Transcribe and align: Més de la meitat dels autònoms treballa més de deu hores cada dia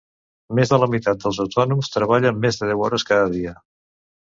Més 0.59 0.71
de 0.71 0.79
la 0.83 0.87
meitat 0.93 1.21
dels 1.25 1.41
autònoms 1.43 1.93
treballa 1.97 2.33
més 2.41 2.59
de 2.63 2.73
deu 2.73 2.85
hores 2.89 3.09
cada 3.13 3.31
dia 3.39 3.57